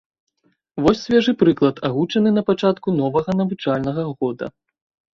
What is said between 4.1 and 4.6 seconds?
года.